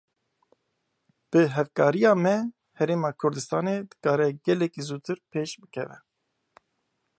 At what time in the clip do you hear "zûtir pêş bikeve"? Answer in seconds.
4.87-5.97